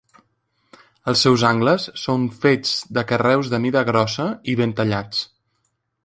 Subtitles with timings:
[1.11, 5.21] Els seus angles són fets de carreus de mida grossa i ben tallats.